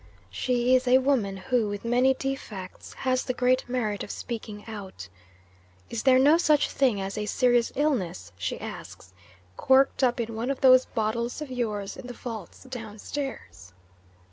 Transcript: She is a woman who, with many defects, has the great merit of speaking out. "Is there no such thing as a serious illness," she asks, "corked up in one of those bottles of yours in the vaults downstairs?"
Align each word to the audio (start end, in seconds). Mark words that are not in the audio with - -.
She 0.31 0.73
is 0.75 0.87
a 0.87 0.97
woman 0.97 1.37
who, 1.37 1.67
with 1.69 1.85
many 1.85 2.15
defects, 2.15 2.93
has 2.95 3.23
the 3.23 3.35
great 3.35 3.69
merit 3.69 4.03
of 4.03 4.09
speaking 4.09 4.63
out. 4.67 5.07
"Is 5.91 6.01
there 6.01 6.17
no 6.17 6.39
such 6.39 6.71
thing 6.71 6.99
as 6.99 7.19
a 7.19 7.27
serious 7.27 7.71
illness," 7.75 8.31
she 8.35 8.59
asks, 8.59 9.13
"corked 9.57 10.03
up 10.03 10.19
in 10.19 10.33
one 10.33 10.49
of 10.49 10.61
those 10.61 10.85
bottles 10.85 11.39
of 11.39 11.51
yours 11.51 11.95
in 11.97 12.07
the 12.07 12.15
vaults 12.15 12.63
downstairs?" 12.63 13.73